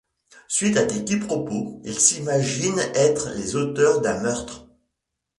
[0.47, 4.67] Suite à des quiproquos, ils s'imaginent être les auteurs d'un meurtre.